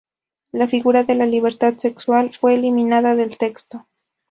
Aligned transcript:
La 0.51 0.67
figura 0.67 1.03
de 1.03 1.13
la 1.13 1.27
"libertad 1.27 1.77
sexual" 1.77 2.31
fue 2.33 2.55
eliminada 2.55 3.15
del 3.15 3.37
texto. 3.37 3.85